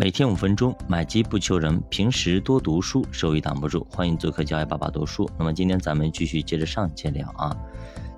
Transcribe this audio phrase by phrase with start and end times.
[0.00, 3.86] 每天五分钟，买机不求人，平时多读书，收益挡不住。
[3.90, 5.28] 欢迎做客教育爸爸读书。
[5.36, 7.54] 那么今天咱们继续接着上节聊啊。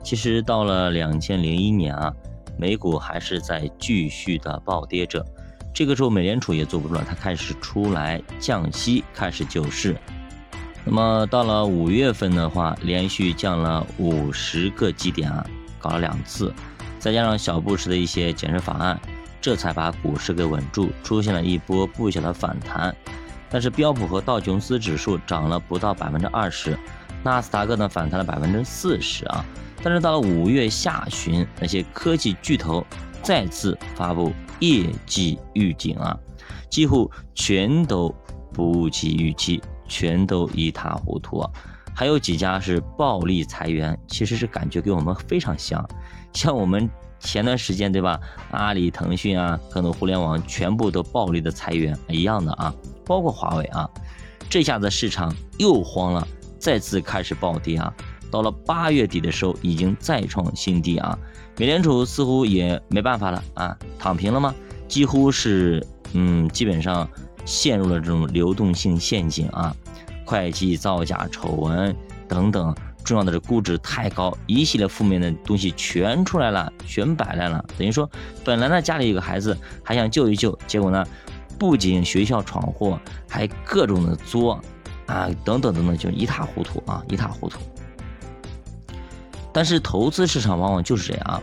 [0.00, 2.14] 其实到了两千零一年啊，
[2.56, 5.26] 美股还是在继续的暴跌着。
[5.74, 9.96] 这个时候美联储也坐不住了，它开始出来降息，开始救市。
[10.84, 15.44] 那么到了五月份的话，连续降了五十个基点啊，
[15.80, 16.54] 搞了两次，
[17.00, 19.00] 再加上小布什的一些减税法案。
[19.42, 22.94] 这才把股市给稳住，出现了一波不小的反弹。
[23.50, 26.78] 但是标普和道琼斯指数涨了不到百分之二十，
[27.24, 29.44] 纳斯达克呢反弹了百分之四十啊。
[29.82, 32.86] 但是到了五月下旬，那些科技巨头
[33.20, 36.16] 再次发布业绩预警啊，
[36.70, 38.14] 几乎全都
[38.52, 41.50] 不及预期，全都一塌糊涂啊。
[41.92, 45.84] 还有几家是暴力裁员，其实是感觉跟我们非常像，
[46.32, 46.88] 像我们。
[47.22, 52.74] 前段时间对吧，阿里、腾讯啊，很多互联网全部都暴力的裁员一样的啊，
[53.06, 53.88] 包括华为啊，
[54.50, 56.26] 这下子市场又慌了，
[56.58, 57.94] 再次开始暴跌啊。
[58.30, 61.18] 到了八月底的时候，已经再创新低啊。
[61.58, 64.54] 美联储似乎也没办法了啊，躺平了吗？
[64.88, 67.08] 几乎是，嗯，基本上
[67.44, 69.74] 陷入了这种流动性陷阱啊，
[70.24, 71.94] 会计造假丑闻
[72.26, 72.74] 等等。
[73.04, 77.64] 重要的是估值太高，一系列负面的东西全出来了，全摆烂了。
[77.76, 78.08] 等于说，
[78.44, 81.06] 本来呢家里有个孩子还想救一救，结果呢，
[81.58, 84.60] 不仅学校闯祸，还各种的作，
[85.06, 87.58] 啊，等等等等，就一塌糊涂啊，一塌糊涂。
[89.52, 91.42] 但是投资市场往往就是这样啊，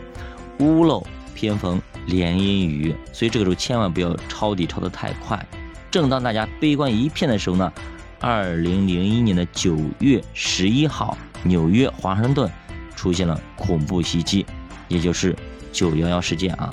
[0.58, 5.46] 屋漏偏逢连阴雨，所以这个时候千万不要抄底抄得太快。
[5.90, 7.72] 正当大家悲观一片的时候呢，
[8.20, 11.16] 二零零一年的九月十一号。
[11.42, 12.50] 纽约、华盛顿
[12.94, 14.44] 出现了恐怖袭击，
[14.88, 15.34] 也就是
[15.72, 16.72] 九幺幺事件啊，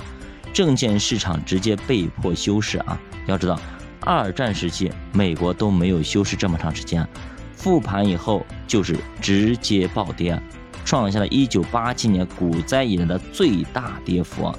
[0.54, 3.00] 证券市场直接被迫休市啊。
[3.26, 3.60] 要知道，
[4.02, 7.08] 二战时期美国都没有休市这么长时间，
[7.56, 10.42] 复盘以后就是直接暴跌，
[10.84, 14.54] 创下了一九八七年股灾以来的最大跌幅。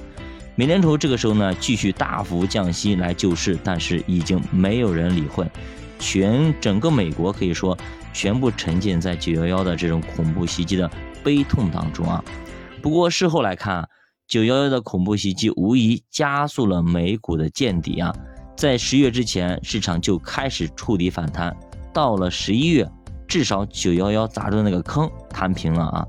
[0.55, 5.47] 美联储这个时候呢，继续大幅降息来救市，但是已经没有人理会，
[5.99, 7.77] 全整个美国可以说。
[8.19, 10.91] 全部沉浸在九幺幺的这种恐怖袭击的
[11.23, 12.21] 悲痛当中啊！
[12.83, 13.89] 不过事后来看啊，
[14.27, 18.13] 九幺幺的恐怖袭击无疑加速了美股的见底啊！
[18.57, 21.57] 在十月之前，市场就开始触底反弹，
[21.95, 22.91] 到了十一月，
[23.29, 26.05] 至少九幺幺砸的那个坑摊平了啊！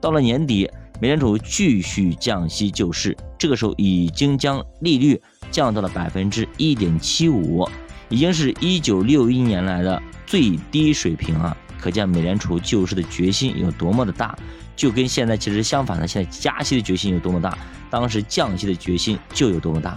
[0.00, 0.70] 到了年底，
[1.00, 5.20] 美联储继续降息救市，这个时候已经将利率
[5.50, 7.68] 降到了百分之一点七五，
[8.10, 10.00] 已经是一九六一年来的。
[10.28, 14.36] 最低水平啊，可见美联储救市的决心有多么的大，
[14.76, 17.56] 就跟现在其实相反的，现在加息的决心有多么大，
[17.88, 19.96] 当时降息的决心就有多么大。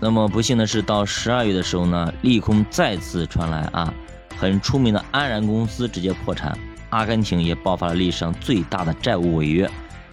[0.00, 3.92] 那么不幸的是，到十二月的时候呢，利空再次传来啊，
[4.38, 6.56] 很出名的安然公司直接破产，
[6.88, 9.70] 阿根廷也爆发了历史上最大的债务违约，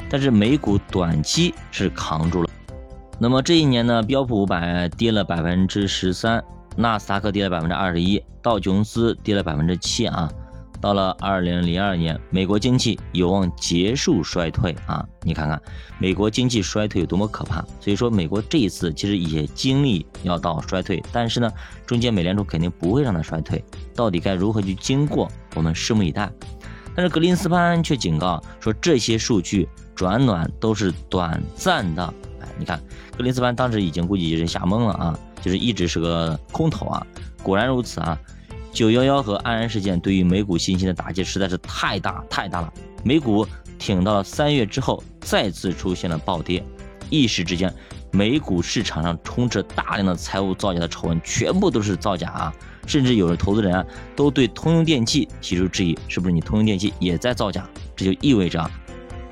[0.09, 2.49] 但是美股短期是扛住了。
[3.17, 6.43] 那么这一年呢，标普五百跌了百分之十三。
[6.75, 10.31] 纳斯达克跌了百分之二十一，道琼斯跌了百分之七啊。
[10.79, 15.07] 到了二零零二年，美国经济有望结束衰退啊！
[15.21, 15.61] 你看看
[15.99, 17.63] 美国经济衰退有多么可怕。
[17.79, 21.51] 所以说，美国这一次其实也经历要到衰退，但是呢，
[21.85, 23.63] 中间美联储肯定不会让它衰退。
[23.95, 26.27] 到底该如何去经过，我们拭目以待。
[26.95, 32.03] 但是格林斯潘却警告说，这些数据转暖都是短暂的。
[32.41, 32.81] 哎，你看
[33.15, 35.19] 格林斯潘当时已经估计是吓懵了啊！
[35.41, 37.05] 就是一直是个空头啊，
[37.43, 38.17] 果然如此啊！
[38.71, 42.71] 九幺幺和安然事件对于美股信心的打击实在是太大太大了，
[43.03, 43.45] 美股
[43.77, 46.63] 挺到了三月之后再次出现了暴跌，
[47.09, 47.73] 一时之间，
[48.11, 52.53] 美股市场上充斥大量的财务造假的丑闻，全部都是造假啊！
[52.87, 53.85] 甚至有的投资人啊
[54.15, 57.67] 都对通用电气提出质疑，是不是你通用电气也在造假？
[57.95, 58.71] 这就意味着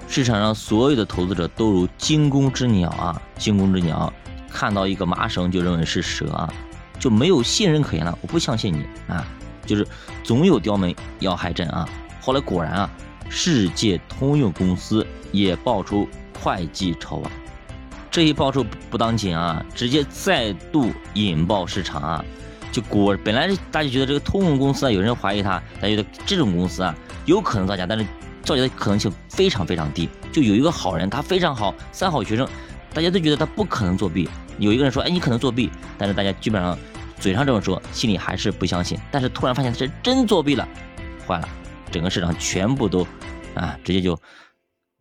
[0.07, 4.11] 市场上所有的投资者都如惊弓之鸟啊，惊弓之鸟。
[4.51, 6.51] 看到一个麻绳就认为是蛇啊，
[6.99, 8.17] 就没有信任可言了。
[8.21, 9.25] 我不相信你啊，
[9.65, 9.87] 就是
[10.23, 11.87] 总有刁民要害朕啊。
[12.19, 12.89] 后来果然啊，
[13.29, 16.07] 世界通用公司也爆出
[16.41, 17.31] 会计丑闻，
[18.11, 22.25] 这一爆出不当紧啊，直接再度引爆市场啊。
[22.71, 26.93] 就果本来大家觉得这个通用公司啊，有人怀疑他，大家觉得这种公司啊
[27.25, 28.05] 有可能造假，但是
[28.43, 30.07] 造假的可能性非常非常低。
[30.31, 32.47] 就有一个好人，他非常好，三好学生。
[32.93, 36.77] 大家都觉得他不可能作弊，有一个人说：“哎，你可能作弊。”但是大家基本上
[37.19, 38.97] 嘴上这么说，心里还是不相信。
[39.11, 40.67] 但是突然发现他是真作弊了，
[41.27, 41.49] 坏了，
[41.91, 43.05] 整个市场全部都
[43.55, 44.19] 啊，直接就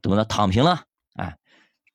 [0.03, 0.81] 怎么了躺平了？
[1.15, 1.37] 哎，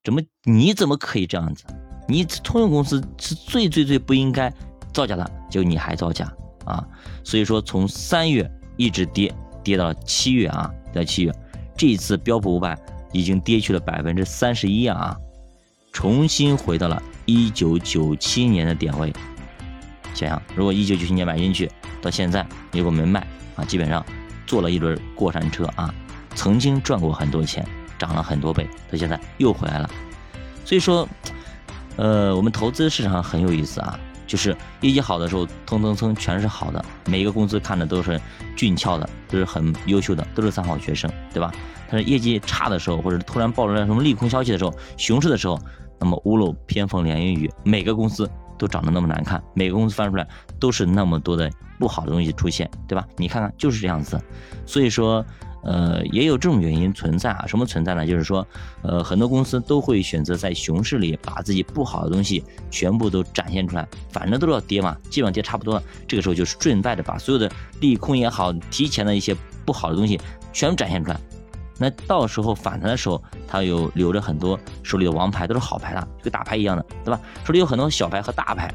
[0.04, 1.64] 怎么你怎么可以这样子？
[2.08, 4.54] 你通用公司是最最最不应该
[4.94, 6.30] 造假的，就你还造假
[6.66, 6.86] 啊。
[7.24, 11.34] 所以说从三月一直跌，跌到了七月啊，在七月，
[11.78, 12.78] 这一次标普五百
[13.14, 15.16] 已经跌去了百分之三十一啊，
[15.94, 19.14] 重新回到了一九九七年的点位。
[20.14, 23.26] 想想，如果一九九七年买进去，到现在如果没卖
[23.56, 24.06] 啊，基本上
[24.46, 25.94] 坐了一轮过山车啊，
[26.36, 27.66] 曾经赚过很多钱，
[27.98, 29.90] 涨了很多倍，到现在又回来了。
[30.66, 31.08] 所以说，
[31.96, 38.20] 呃，我们投资市场很有意思啊，就是业绩好的时候，蹭蹭蹭全是好的，每一个公司看着都是
[38.56, 41.52] 俊俏的，都是很优秀的，都是三好学生，对吧？
[41.90, 45.60] 但是业绩差的时候，或者突然爆出来什么利空消息的时候，熊市的时候，
[46.00, 48.30] 那么屋漏偏逢连阴雨，每个公司。
[48.56, 50.26] 都长得那么难看，每个公司翻出来
[50.58, 51.50] 都是那么多的
[51.80, 53.06] 不好的东西出现，对吧？
[53.18, 54.18] 你看看就是这样子，
[54.66, 55.26] 所以说，
[55.64, 57.46] 呃，也有这种原因存在啊。
[57.48, 58.06] 什么存在呢？
[58.06, 58.46] 就是说，
[58.82, 67.50] 呃，很多公司都会选择在熊市里把自己不好的东西全部都展现出来，反正都是要跌嘛，基本上跌差不多了，这个时候就是顺带的把所有的
[67.80, 70.20] 利空也好，提前的一些不好的东西
[70.52, 71.20] 全部展现出来。
[71.80, 77.20] 那到时候反弹的时候，他有留着很多手里的王牌，都是好牌了，就跟打牌一样的，对吧？
[77.44, 78.72] 手里有很多小牌和大牌，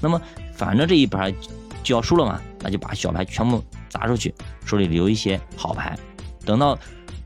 [0.00, 0.20] 那么
[0.54, 1.32] 反正这一盘
[1.84, 4.34] 就要输了嘛，那就把小牌全部砸出去，
[4.64, 5.96] 手里留一些好牌，
[6.50, 6.76] 等到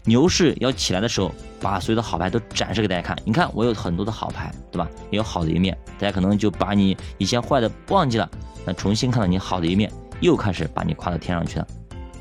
[0.04, 3.16] 牛市要起来的时候，把所有的好牌都展示给大家看。
[3.24, 4.86] 你看我有很多的好牌，对吧？
[5.10, 8.30] 也有好的一面，大家可能就把你以前坏的忘记了，
[8.66, 9.90] 那重新看到你好的一面，
[10.20, 11.66] 又开始把你夸到天上去了，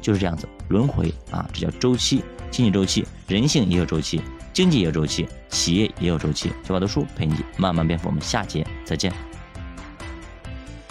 [0.02, 2.24] 就是这样子轮回啊，这叫周期。
[2.50, 4.22] 经济周期，人性也有周期，
[4.54, 6.54] 经济也有周期，企业也有周期。
[6.64, 9.33] 小宝读书陪你慢慢变富，我们下节再见。